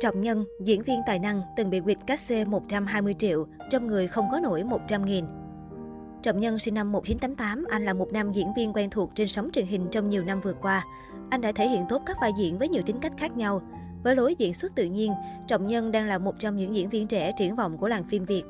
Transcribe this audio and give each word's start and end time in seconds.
Trọng 0.00 0.20
Nhân, 0.20 0.44
diễn 0.60 0.82
viên 0.82 1.00
tài 1.06 1.18
năng, 1.18 1.42
từng 1.56 1.70
bị 1.70 1.80
quỵt 1.80 1.98
cát 2.06 2.20
xê 2.20 2.44
120 2.44 3.14
triệu, 3.18 3.46
trong 3.70 3.86
người 3.86 4.06
không 4.06 4.28
có 4.32 4.40
nổi 4.40 4.64
100 4.64 5.04
nghìn. 5.04 5.24
Trọng 6.22 6.40
Nhân 6.40 6.58
sinh 6.58 6.74
năm 6.74 6.92
1988, 6.92 7.64
anh 7.70 7.84
là 7.84 7.92
một 7.92 8.12
nam 8.12 8.32
diễn 8.32 8.54
viên 8.56 8.72
quen 8.72 8.90
thuộc 8.90 9.10
trên 9.14 9.28
sóng 9.28 9.50
truyền 9.52 9.66
hình 9.66 9.88
trong 9.92 10.10
nhiều 10.10 10.24
năm 10.24 10.40
vừa 10.40 10.52
qua. 10.52 10.84
Anh 11.30 11.40
đã 11.40 11.52
thể 11.52 11.68
hiện 11.68 11.84
tốt 11.88 12.02
các 12.06 12.16
vai 12.20 12.32
diễn 12.38 12.58
với 12.58 12.68
nhiều 12.68 12.82
tính 12.86 12.98
cách 13.00 13.12
khác 13.18 13.36
nhau. 13.36 13.62
Với 14.04 14.16
lối 14.16 14.34
diễn 14.38 14.54
xuất 14.54 14.74
tự 14.74 14.84
nhiên, 14.84 15.12
Trọng 15.46 15.66
Nhân 15.66 15.92
đang 15.92 16.06
là 16.06 16.18
một 16.18 16.34
trong 16.38 16.56
những 16.56 16.76
diễn 16.76 16.88
viên 16.88 17.06
trẻ 17.06 17.32
triển 17.38 17.56
vọng 17.56 17.78
của 17.78 17.88
làng 17.88 18.04
phim 18.10 18.24
Việt. 18.24 18.42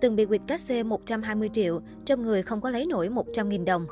Từng 0.00 0.16
bị 0.16 0.24
quỵt 0.24 0.40
cát 0.46 0.60
xê 0.60 0.82
120 0.82 1.48
triệu, 1.52 1.80
trong 2.04 2.22
người 2.22 2.42
không 2.42 2.60
có 2.60 2.70
lấy 2.70 2.86
nổi 2.86 3.08
100 3.08 3.48
nghìn 3.48 3.64
đồng. 3.64 3.86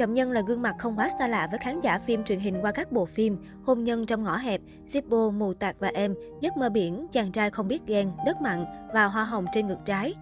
Trọng 0.00 0.14
Nhân 0.14 0.30
là 0.30 0.40
gương 0.40 0.62
mặt 0.62 0.74
không 0.78 0.96
quá 0.96 1.10
xa 1.18 1.28
lạ 1.28 1.48
với 1.50 1.58
khán 1.58 1.80
giả 1.80 1.98
phim 1.98 2.24
truyền 2.24 2.40
hình 2.40 2.60
qua 2.62 2.72
các 2.72 2.92
bộ 2.92 3.06
phim 3.06 3.36
Hôn 3.64 3.84
nhân 3.84 4.06
trong 4.06 4.22
ngõ 4.22 4.36
hẹp, 4.36 4.60
Zippo, 4.88 5.32
Mù 5.32 5.54
tạc 5.54 5.76
và 5.78 5.90
em, 5.94 6.14
Giấc 6.40 6.56
mơ 6.56 6.70
biển, 6.70 7.06
Chàng 7.12 7.32
trai 7.32 7.50
không 7.50 7.68
biết 7.68 7.86
ghen, 7.86 8.10
Đất 8.26 8.40
mặn 8.40 8.64
và 8.94 9.04
Hoa 9.04 9.24
hồng 9.24 9.46
trên 9.52 9.66
ngực 9.66 9.78
trái. 9.84 10.14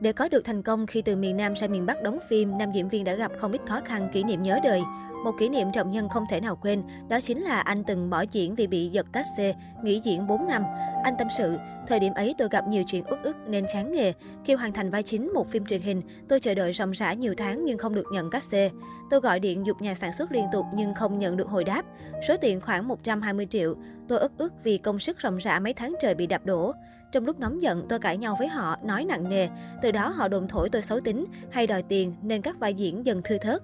Để 0.00 0.12
có 0.12 0.28
được 0.28 0.44
thành 0.44 0.62
công 0.62 0.86
khi 0.86 1.02
từ 1.02 1.16
miền 1.16 1.36
Nam 1.36 1.56
sang 1.56 1.72
miền 1.72 1.86
Bắc 1.86 2.02
đóng 2.02 2.18
phim, 2.28 2.58
nam 2.58 2.72
diễn 2.72 2.88
viên 2.88 3.04
đã 3.04 3.14
gặp 3.14 3.32
không 3.38 3.52
ít 3.52 3.60
khó 3.68 3.80
khăn 3.84 4.08
kỷ 4.12 4.22
niệm 4.22 4.42
nhớ 4.42 4.58
đời. 4.64 4.82
Một 5.24 5.32
kỷ 5.38 5.48
niệm 5.48 5.72
trọng 5.72 5.90
nhân 5.90 6.08
không 6.08 6.24
thể 6.30 6.40
nào 6.40 6.56
quên, 6.56 6.82
đó 7.08 7.20
chính 7.20 7.42
là 7.42 7.60
anh 7.60 7.84
từng 7.84 8.10
bỏ 8.10 8.24
diễn 8.32 8.54
vì 8.54 8.66
bị 8.66 8.88
giật 8.88 9.06
cát 9.12 9.26
xê, 9.36 9.54
nghỉ 9.82 10.00
diễn 10.04 10.26
4 10.26 10.46
năm. 10.46 10.62
Anh 11.04 11.14
tâm 11.18 11.28
sự, 11.38 11.56
thời 11.86 12.00
điểm 12.00 12.14
ấy 12.14 12.34
tôi 12.38 12.48
gặp 12.50 12.68
nhiều 12.68 12.84
chuyện 12.86 13.04
uất 13.10 13.22
ức 13.22 13.36
nên 13.46 13.66
chán 13.72 13.92
nghề. 13.92 14.12
Khi 14.44 14.54
hoàn 14.54 14.72
thành 14.72 14.90
vai 14.90 15.02
chính 15.02 15.32
một 15.34 15.50
phim 15.50 15.64
truyền 15.64 15.80
hình, 15.80 16.02
tôi 16.28 16.40
chờ 16.40 16.54
đợi 16.54 16.72
ròng 16.72 16.90
rã 16.90 17.12
nhiều 17.12 17.34
tháng 17.36 17.64
nhưng 17.64 17.78
không 17.78 17.94
được 17.94 18.06
nhận 18.12 18.30
cát 18.30 18.42
xê. 18.42 18.70
Tôi 19.10 19.20
gọi 19.20 19.40
điện 19.40 19.66
dục 19.66 19.82
nhà 19.82 19.94
sản 19.94 20.12
xuất 20.12 20.32
liên 20.32 20.46
tục 20.52 20.66
nhưng 20.74 20.94
không 20.94 21.18
nhận 21.18 21.36
được 21.36 21.48
hồi 21.48 21.64
đáp. 21.64 21.82
Số 22.28 22.36
tiền 22.40 22.60
khoảng 22.60 22.88
120 22.88 23.46
triệu. 23.46 23.74
Tôi 24.08 24.18
ức 24.18 24.32
ức 24.38 24.52
vì 24.64 24.78
công 24.78 24.98
sức 24.98 25.16
ròng 25.22 25.36
rã 25.36 25.60
mấy 25.60 25.72
tháng 25.72 25.94
trời 26.00 26.14
bị 26.14 26.26
đạp 26.26 26.46
đổ. 26.46 26.72
Trong 27.12 27.24
lúc 27.26 27.40
nóng 27.40 27.62
giận, 27.62 27.86
tôi 27.88 27.98
cãi 27.98 28.16
nhau 28.16 28.36
với 28.38 28.48
họ, 28.48 28.76
nói 28.84 29.04
nặng 29.04 29.28
nề. 29.28 29.48
Từ 29.82 29.90
đó 29.90 30.08
họ 30.08 30.28
đồn 30.28 30.48
thổi 30.48 30.68
tôi 30.70 30.82
xấu 30.82 31.00
tính 31.00 31.24
hay 31.50 31.66
đòi 31.66 31.82
tiền 31.82 32.14
nên 32.22 32.42
các 32.42 32.58
vai 32.58 32.74
diễn 32.74 33.06
dần 33.06 33.20
thưa 33.24 33.38
thớt. 33.38 33.62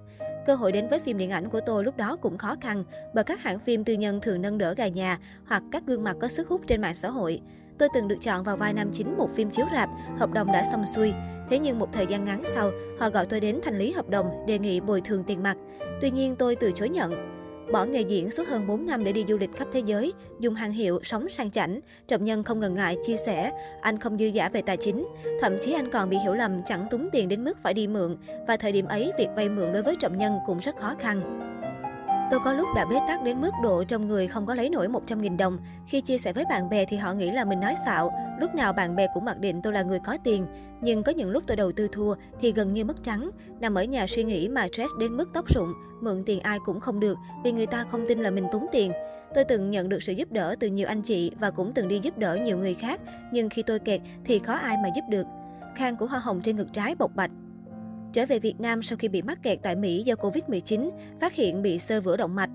Cơ 0.49 0.55
hội 0.55 0.73
đến 0.73 0.89
với 0.89 1.01
phim 1.01 1.19
điện 1.19 1.31
ảnh 1.31 1.49
của 1.49 1.61
tôi 1.67 1.85
lúc 1.85 1.97
đó 1.97 2.17
cũng 2.17 2.39
khó 2.39 2.57
khăn 2.61 2.85
bởi 3.15 3.25
các 3.25 3.41
hãng 3.41 3.59
phim 3.59 3.85
tư 3.85 3.93
nhân 3.93 4.21
thường 4.21 4.43
nâng 4.43 4.59
đỡ 4.59 4.75
gà 4.75 4.89
nhà 4.89 5.19
hoặc 5.47 5.63
các 5.73 5.83
gương 5.87 6.05
mặt 6.05 6.17
có 6.21 6.29
sức 6.29 6.49
hút 6.49 6.61
trên 6.67 6.81
mạng 6.81 6.95
xã 6.95 7.11
hội. 7.11 7.41
Tôi 7.79 7.89
từng 7.95 8.09
được 8.09 8.17
chọn 8.21 8.45
vào 8.45 8.57
vai 8.57 8.73
nam 8.73 8.91
chính 8.93 9.17
một 9.19 9.29
phim 9.35 9.51
chiếu 9.51 9.67
rạp, 9.73 9.89
hợp 10.19 10.33
đồng 10.33 10.53
đã 10.53 10.65
xong 10.73 10.85
xuôi. 10.95 11.13
Thế 11.51 11.59
nhưng 11.59 11.79
một 11.79 11.93
thời 11.93 12.07
gian 12.07 12.25
ngắn 12.25 12.43
sau, 12.55 12.71
họ 12.99 13.11
gọi 13.11 13.27
tôi 13.27 13.41
đến 13.41 13.61
thành 13.65 13.79
lý 13.79 13.93
hợp 13.93 14.09
đồng, 14.09 14.47
đề 14.47 14.59
nghị 14.59 14.81
bồi 14.81 15.01
thường 15.01 15.25
tiền 15.25 15.43
mặt. 15.43 15.57
Tuy 16.01 16.11
nhiên 16.11 16.37
tôi 16.37 16.57
từ 16.57 16.73
chối 16.73 16.89
nhận. 16.89 17.38
Bỏ 17.73 17.85
nghề 17.85 18.01
diễn 18.01 18.31
suốt 18.31 18.49
hơn 18.49 18.67
4 18.67 18.87
năm 18.87 19.05
để 19.05 19.13
đi 19.13 19.25
du 19.29 19.39
lịch 19.39 19.57
khắp 19.57 19.69
thế 19.73 19.83
giới, 19.87 20.13
dùng 20.41 20.55
hàng 20.55 20.73
hiệu, 20.73 21.01
sống 21.03 21.29
sang 21.29 21.51
chảnh. 21.51 21.81
Trọng 22.07 22.25
Nhân 22.25 22.45
không 22.45 22.61
ngần 22.61 22.75
ngại 22.75 22.97
chia 23.07 23.17
sẻ, 23.17 23.51
anh 23.81 23.99
không 23.99 24.19
dư 24.19 24.27
giả 24.27 24.49
về 24.49 24.63
tài 24.63 24.77
chính. 24.77 25.07
Thậm 25.41 25.57
chí 25.61 25.73
anh 25.73 25.91
còn 25.91 26.11
bị 26.11 26.17
hiểu 26.17 26.35
lầm 26.35 26.63
chẳng 26.67 26.87
túng 26.91 27.09
tiền 27.13 27.29
đến 27.29 27.45
mức 27.45 27.59
phải 27.63 27.75
đi 27.75 27.87
mượn. 27.87 28.17
Và 28.47 28.57
thời 28.57 28.73
điểm 28.73 28.87
ấy, 28.87 29.13
việc 29.19 29.29
vay 29.37 29.49
mượn 29.49 29.73
đối 29.73 29.83
với 29.83 29.97
Trọng 30.01 30.19
Nhân 30.19 30.39
cũng 30.47 30.59
rất 30.59 30.77
khó 30.77 30.95
khăn. 30.99 31.48
Tôi 32.31 32.41
có 32.41 32.53
lúc 32.53 32.69
đã 32.75 32.85
bế 32.85 32.97
tắc 33.07 33.23
đến 33.23 33.41
mức 33.41 33.51
độ 33.63 33.85
trong 33.85 34.07
người 34.07 34.27
không 34.27 34.47
có 34.47 34.55
lấy 34.55 34.71
nổi 34.71 34.89
100.000 34.89 35.37
đồng. 35.37 35.59
Khi 35.87 36.01
chia 36.01 36.19
sẻ 36.19 36.33
với 36.33 36.45
bạn 36.49 36.69
bè 36.71 36.85
thì 36.85 36.97
họ 36.97 37.13
nghĩ 37.13 37.31
là 37.31 37.45
mình 37.45 37.61
nói 37.61 37.75
xạo. 37.85 38.13
Lúc 38.41 38.55
nào 38.55 38.73
bạn 38.73 38.97
bè 38.97 39.07
cũng 39.15 39.25
mặc 39.25 39.39
định 39.39 39.63
tôi 39.63 39.73
là 39.73 39.83
người 39.83 39.99
có 39.99 40.19
tiền. 40.25 40.47
Nhưng 40.81 41.03
có 41.03 41.13
những 41.13 41.31
lúc 41.31 41.45
tôi 41.47 41.57
đầu 41.57 41.73
tư 41.73 41.89
thua 41.93 42.15
thì 42.41 42.53
gần 42.53 42.73
như 42.73 42.85
mất 42.85 43.03
trắng. 43.03 43.31
Nằm 43.61 43.75
ở 43.75 43.85
nhà 43.85 44.07
suy 44.07 44.25
nghĩ 44.25 44.49
mà 44.49 44.67
stress 44.73 44.95
đến 45.01 45.17
mức 45.17 45.29
tóc 45.35 45.49
rụng. 45.49 45.73
Mượn 46.01 46.23
tiền 46.27 46.41
ai 46.41 46.59
cũng 46.65 46.81
không 46.81 47.01
được 47.01 47.19
vì 47.45 47.53
người 47.53 47.67
ta 47.67 47.85
không 47.91 48.05
tin 48.09 48.19
là 48.19 48.31
mình 48.31 48.47
túng 48.53 48.67
tiền. 48.73 48.93
Tôi 49.35 49.45
từng 49.45 49.71
nhận 49.71 49.89
được 49.89 50.03
sự 50.03 50.13
giúp 50.13 50.33
đỡ 50.33 50.57
từ 50.61 50.69
nhiều 50.69 50.89
anh 50.89 51.03
chị 51.03 51.33
và 51.41 51.51
cũng 51.51 51.73
từng 51.75 51.89
đi 51.89 52.01
giúp 52.03 52.19
đỡ 52.19 52.37
nhiều 52.37 52.59
người 52.59 52.75
khác. 52.75 53.01
Nhưng 53.33 53.49
khi 53.49 53.63
tôi 53.63 53.79
kẹt 53.79 54.01
thì 54.25 54.39
khó 54.39 54.53
ai 54.55 54.77
mà 54.83 54.89
giúp 54.95 55.03
được. 55.11 55.27
Khang 55.77 55.97
của 55.97 56.07
hoa 56.07 56.19
hồng 56.19 56.41
trên 56.41 56.57
ngực 56.57 56.73
trái 56.73 56.95
bộc 56.95 57.17
bạch. 57.17 57.31
Trở 58.19 58.27
về 58.27 58.39
Việt 58.39 58.61
Nam 58.61 58.83
sau 58.83 58.99
khi 58.99 59.09
bị 59.09 59.23
mắc 59.23 59.39
kẹt 59.43 59.59
tại 59.63 59.77
Mỹ 59.77 60.03
do 60.03 60.15
Covid-19, 60.15 60.91
phát 61.21 61.35
hiện 61.35 61.63
bị 61.63 61.79
sơ 61.79 62.01
vữa 62.01 62.17
động 62.17 62.35
mạch. 62.35 62.51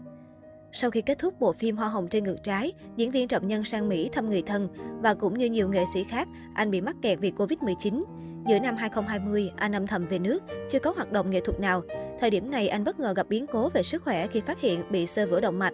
Sau 0.72 0.92
khi 0.92 1.02
kết 1.02 1.20
thúc 1.20 1.40
bộ 1.40 1.54
phim 1.54 1.78
Hoa 1.78 1.88
hồng 1.88 2.08
trên 2.08 2.24
ngực 2.24 2.44
trái, 2.44 2.74
diễn 2.96 3.12
viên 3.12 3.28
Trọng 3.28 3.48
Nhân 3.48 3.64
sang 3.64 3.90
Mỹ 3.90 4.10
thăm 4.14 4.30
người 4.30 4.42
thân 4.42 4.68
và 5.02 5.14
cũng 5.14 5.38
như 5.38 5.46
nhiều 5.46 5.70
nghệ 5.70 5.84
sĩ 5.94 6.04
khác, 6.04 6.28
anh 6.54 6.72
bị 6.72 6.82
mắc 6.82 6.96
kẹt 7.02 7.20
vì 7.20 7.32
Covid-19. 7.32 8.04
Giữa 8.48 8.60
năm 8.60 8.76
2020, 8.76 9.52
anh 9.56 9.76
âm 9.76 9.88
thầm 9.88 10.06
về 10.06 10.20
nước, 10.20 10.44
chưa 10.70 10.80
có 10.80 10.94
hoạt 10.96 11.12
động 11.12 11.30
nghệ 11.30 11.40
thuật 11.40 11.60
nào. 11.60 11.82
Thời 12.20 12.30
điểm 12.30 12.52
này, 12.52 12.68
anh 12.68 12.84
bất 12.84 13.00
ngờ 13.00 13.14
gặp 13.16 13.28
biến 13.30 13.46
cố 13.48 13.70
về 13.70 13.84
sức 13.84 14.04
khỏe 14.04 14.28
khi 14.28 14.42
phát 14.42 14.62
hiện 14.62 14.84
bị 14.92 15.06
sơ 15.06 15.28
vữa 15.28 15.40
động 15.40 15.60
mạch. 15.60 15.74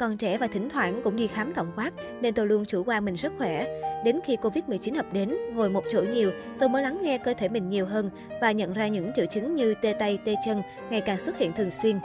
Còn 0.00 0.16
trẻ 0.16 0.38
và 0.38 0.46
thỉnh 0.46 0.68
thoảng 0.68 1.00
cũng 1.04 1.16
đi 1.16 1.26
khám 1.26 1.54
tổng 1.54 1.72
quát, 1.76 1.90
nên 2.20 2.34
tôi 2.34 2.46
luôn 2.46 2.64
chủ 2.64 2.82
quan 2.86 3.04
mình 3.04 3.14
rất 3.14 3.32
khỏe. 3.38 3.66
Đến 4.04 4.20
khi 4.24 4.36
Covid-19 4.36 4.96
ập 4.96 5.12
đến, 5.12 5.36
ngồi 5.54 5.70
một 5.70 5.84
chỗ 5.90 6.02
nhiều, 6.02 6.30
tôi 6.58 6.68
mới 6.68 6.82
lắng 6.82 6.98
nghe 7.02 7.18
cơ 7.18 7.34
thể 7.34 7.48
mình 7.48 7.68
nhiều 7.68 7.86
hơn 7.86 8.10
và 8.40 8.52
nhận 8.52 8.72
ra 8.72 8.88
những 8.88 9.10
triệu 9.14 9.26
chứng 9.26 9.56
như 9.56 9.74
tê 9.82 9.92
tay, 9.92 10.18
tê 10.24 10.34
chân 10.46 10.62
ngày 10.90 11.00
càng 11.00 11.20
xuất 11.20 11.38
hiện 11.38 11.52
thường 11.52 11.70
xuyên. 11.70 11.98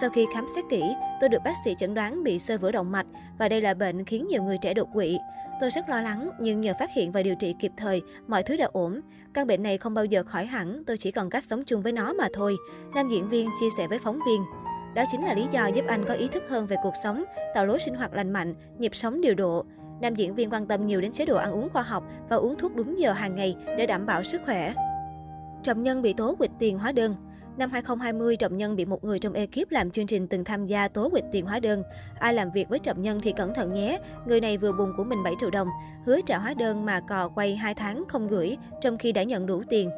Sau 0.00 0.10
khi 0.10 0.26
khám 0.34 0.46
xét 0.54 0.64
kỹ, 0.70 0.82
tôi 1.20 1.28
được 1.28 1.38
bác 1.44 1.52
sĩ 1.64 1.74
chẩn 1.78 1.94
đoán 1.94 2.24
bị 2.24 2.38
sơ 2.38 2.58
vữa 2.58 2.72
động 2.72 2.92
mạch 2.92 3.06
và 3.38 3.48
đây 3.48 3.60
là 3.60 3.74
bệnh 3.74 4.04
khiến 4.04 4.26
nhiều 4.28 4.42
người 4.42 4.58
trẻ 4.62 4.74
đột 4.74 4.88
quỵ. 4.92 5.18
Tôi 5.60 5.70
rất 5.70 5.88
lo 5.88 6.00
lắng, 6.00 6.30
nhưng 6.40 6.60
nhờ 6.60 6.72
phát 6.78 6.90
hiện 6.94 7.12
và 7.12 7.22
điều 7.22 7.34
trị 7.34 7.54
kịp 7.60 7.72
thời, 7.76 8.02
mọi 8.26 8.42
thứ 8.42 8.56
đã 8.56 8.68
ổn. 8.72 9.00
Căn 9.34 9.46
bệnh 9.46 9.62
này 9.62 9.78
không 9.78 9.94
bao 9.94 10.04
giờ 10.04 10.22
khỏi 10.26 10.46
hẳn, 10.46 10.82
tôi 10.86 10.96
chỉ 10.96 11.10
còn 11.10 11.30
cách 11.30 11.44
sống 11.44 11.64
chung 11.64 11.82
với 11.82 11.92
nó 11.92 12.12
mà 12.12 12.28
thôi. 12.32 12.56
Nam 12.94 13.08
diễn 13.08 13.28
viên 13.28 13.48
chia 13.60 13.68
sẻ 13.76 13.86
với 13.86 13.98
phóng 13.98 14.18
viên. 14.26 14.42
Đó 14.94 15.04
chính 15.10 15.24
là 15.24 15.34
lý 15.34 15.46
do 15.50 15.66
giúp 15.66 15.84
anh 15.88 16.04
có 16.04 16.14
ý 16.14 16.28
thức 16.28 16.42
hơn 16.48 16.66
về 16.66 16.76
cuộc 16.82 16.94
sống, 17.02 17.24
tạo 17.54 17.66
lối 17.66 17.80
sinh 17.80 17.94
hoạt 17.94 18.12
lành 18.12 18.30
mạnh, 18.30 18.54
nhịp 18.78 18.94
sống 18.94 19.20
điều 19.20 19.34
độ. 19.34 19.64
Nam 20.00 20.14
diễn 20.14 20.34
viên 20.34 20.50
quan 20.50 20.66
tâm 20.66 20.86
nhiều 20.86 21.00
đến 21.00 21.12
chế 21.12 21.24
độ 21.24 21.36
ăn 21.36 21.52
uống 21.52 21.68
khoa 21.68 21.82
học 21.82 22.04
và 22.28 22.36
uống 22.36 22.56
thuốc 22.56 22.76
đúng 22.76 23.00
giờ 23.00 23.12
hàng 23.12 23.34
ngày 23.34 23.56
để 23.78 23.86
đảm 23.86 24.06
bảo 24.06 24.22
sức 24.22 24.40
khỏe. 24.44 24.74
Trọng 25.62 25.82
Nhân 25.82 26.02
bị 26.02 26.12
tố 26.12 26.34
quỵt 26.38 26.50
tiền 26.58 26.78
hóa 26.78 26.92
đơn 26.92 27.16
Năm 27.60 27.70
2020, 27.70 28.36
Trọng 28.36 28.56
Nhân 28.56 28.76
bị 28.76 28.84
một 28.84 29.04
người 29.04 29.18
trong 29.18 29.32
ekip 29.32 29.70
làm 29.70 29.90
chương 29.90 30.06
trình 30.06 30.26
từng 30.26 30.44
tham 30.44 30.66
gia 30.66 30.88
tố 30.88 31.08
quỵt 31.08 31.24
tiền 31.32 31.46
hóa 31.46 31.60
đơn. 31.60 31.82
Ai 32.18 32.34
làm 32.34 32.50
việc 32.50 32.68
với 32.68 32.78
Trọng 32.78 33.02
Nhân 33.02 33.20
thì 33.22 33.32
cẩn 33.32 33.54
thận 33.54 33.72
nhé. 33.72 33.98
Người 34.26 34.40
này 34.40 34.58
vừa 34.58 34.72
bùng 34.72 34.92
của 34.96 35.04
mình 35.04 35.22
7 35.22 35.34
triệu 35.40 35.50
đồng, 35.50 35.68
hứa 36.06 36.20
trả 36.20 36.38
hóa 36.38 36.54
đơn 36.54 36.84
mà 36.84 37.00
cò 37.00 37.28
quay 37.28 37.56
2 37.56 37.74
tháng 37.74 38.04
không 38.08 38.28
gửi, 38.28 38.56
trong 38.80 38.98
khi 38.98 39.12
đã 39.12 39.22
nhận 39.22 39.46
đủ 39.46 39.62
tiền. 39.68 39.90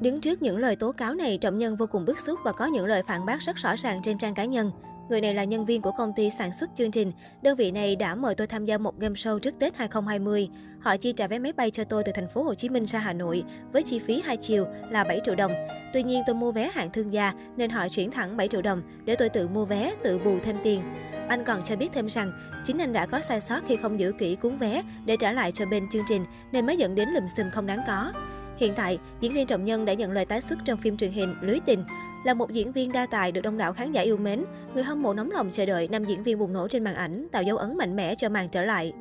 Đứng 0.00 0.20
trước 0.20 0.42
những 0.42 0.58
lời 0.58 0.76
tố 0.76 0.92
cáo 0.92 1.14
này, 1.14 1.38
Trọng 1.38 1.58
Nhân 1.58 1.76
vô 1.76 1.86
cùng 1.86 2.04
bức 2.04 2.18
xúc 2.20 2.38
và 2.44 2.52
có 2.52 2.66
những 2.66 2.86
lời 2.86 3.02
phản 3.06 3.26
bác 3.26 3.40
rất 3.40 3.56
rõ 3.56 3.76
ràng 3.76 4.00
trên 4.02 4.18
trang 4.18 4.34
cá 4.34 4.44
nhân. 4.44 4.70
Người 5.08 5.20
này 5.20 5.34
là 5.34 5.44
nhân 5.44 5.66
viên 5.66 5.82
của 5.82 5.92
công 5.98 6.12
ty 6.16 6.30
sản 6.30 6.52
xuất 6.52 6.70
chương 6.74 6.90
trình. 6.90 7.12
Đơn 7.42 7.56
vị 7.56 7.70
này 7.70 7.96
đã 7.96 8.14
mời 8.14 8.34
tôi 8.34 8.46
tham 8.46 8.64
gia 8.64 8.78
một 8.78 8.98
game 8.98 9.14
show 9.14 9.38
trước 9.38 9.54
Tết 9.58 9.76
2020. 9.76 10.48
Họ 10.80 10.96
chi 10.96 11.12
trả 11.12 11.26
vé 11.26 11.38
máy 11.38 11.52
bay 11.52 11.70
cho 11.70 11.84
tôi 11.84 12.02
từ 12.04 12.12
thành 12.14 12.28
phố 12.28 12.42
Hồ 12.42 12.54
Chí 12.54 12.68
Minh 12.68 12.84
ra 12.84 12.98
Hà 12.98 13.12
Nội 13.12 13.42
với 13.72 13.82
chi 13.82 13.98
phí 13.98 14.22
hai 14.24 14.36
chiều 14.36 14.66
là 14.90 15.04
7 15.04 15.20
triệu 15.24 15.34
đồng. 15.34 15.52
Tuy 15.92 16.02
nhiên 16.02 16.22
tôi 16.26 16.34
mua 16.34 16.52
vé 16.52 16.70
hạng 16.74 16.90
thương 16.92 17.12
gia 17.12 17.32
nên 17.56 17.70
họ 17.70 17.88
chuyển 17.88 18.10
thẳng 18.10 18.36
7 18.36 18.48
triệu 18.48 18.62
đồng 18.62 18.82
để 19.04 19.16
tôi 19.16 19.28
tự 19.28 19.48
mua 19.48 19.64
vé, 19.64 19.92
tự 20.02 20.18
bù 20.18 20.38
thêm 20.42 20.56
tiền. 20.64 20.82
Anh 21.28 21.44
còn 21.44 21.62
cho 21.64 21.76
biết 21.76 21.88
thêm 21.92 22.06
rằng, 22.06 22.32
chính 22.64 22.78
anh 22.78 22.92
đã 22.92 23.06
có 23.06 23.20
sai 23.20 23.40
sót 23.40 23.60
khi 23.68 23.76
không 23.76 24.00
giữ 24.00 24.12
kỹ 24.18 24.36
cuốn 24.36 24.56
vé 24.56 24.82
để 25.04 25.16
trả 25.16 25.32
lại 25.32 25.52
cho 25.52 25.66
bên 25.66 25.90
chương 25.92 26.04
trình 26.08 26.24
nên 26.52 26.66
mới 26.66 26.76
dẫn 26.76 26.94
đến 26.94 27.08
lùm 27.08 27.24
xùm 27.36 27.50
không 27.50 27.66
đáng 27.66 27.80
có. 27.86 28.12
Hiện 28.60 28.74
tại, 28.76 28.98
diễn 29.20 29.34
viên 29.34 29.46
Trọng 29.46 29.64
Nhân 29.64 29.84
đã 29.84 29.92
nhận 29.92 30.12
lời 30.12 30.24
tái 30.24 30.40
xuất 30.40 30.58
trong 30.64 30.78
phim 30.78 30.96
truyền 30.96 31.12
hình 31.12 31.34
Lưới 31.40 31.58
Tình. 31.66 31.84
Là 32.24 32.34
một 32.34 32.52
diễn 32.52 32.72
viên 32.72 32.92
đa 32.92 33.06
tài 33.06 33.32
được 33.32 33.40
đông 33.40 33.58
đảo 33.58 33.72
khán 33.72 33.92
giả 33.92 34.02
yêu 34.02 34.16
mến, 34.16 34.44
người 34.74 34.84
hâm 34.84 35.02
mộ 35.02 35.14
nóng 35.14 35.30
lòng 35.30 35.50
chờ 35.52 35.66
đợi 35.66 35.88
nam 35.88 36.04
diễn 36.04 36.22
viên 36.22 36.38
bùng 36.38 36.52
nổ 36.52 36.68
trên 36.68 36.84
màn 36.84 36.94
ảnh 36.94 37.26
tạo 37.32 37.42
dấu 37.42 37.56
ấn 37.56 37.76
mạnh 37.76 37.96
mẽ 37.96 38.14
cho 38.14 38.28
màn 38.28 38.48
trở 38.48 38.62
lại. 38.62 38.92